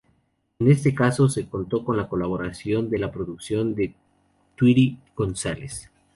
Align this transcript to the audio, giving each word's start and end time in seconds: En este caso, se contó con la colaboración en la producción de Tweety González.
En 0.57 0.67
este 0.71 0.95
caso, 0.95 1.29
se 1.29 1.47
contó 1.47 1.85
con 1.85 1.95
la 1.95 2.09
colaboración 2.09 2.89
en 2.91 3.01
la 3.01 3.11
producción 3.11 3.75
de 3.75 3.93
Tweety 4.55 4.97
González. 5.15 5.91